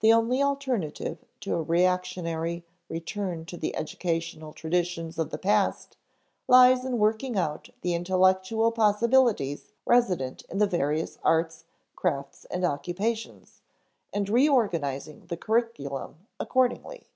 [0.00, 5.96] The only alternative to a reactionary return to the educational traditions of the past
[6.48, 11.62] lies in working out the intellectual possibilities resident in the various arts,
[11.94, 13.60] crafts, and occupations,
[14.12, 17.06] and reorganizing the curriculum accordingly.